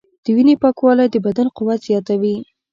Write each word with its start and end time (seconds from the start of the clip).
د 0.23 0.25
وینې 0.35 0.55
پاکوالی 0.61 1.07
د 1.11 1.15
بدن 1.25 1.47
قوت 1.57 1.79
زیاتوي. 1.87 2.35